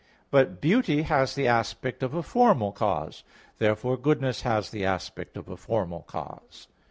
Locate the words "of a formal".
2.01-2.71, 5.37-6.01